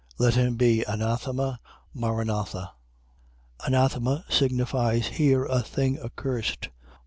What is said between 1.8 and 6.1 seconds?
maranatha.. .Anathema signifies here a thing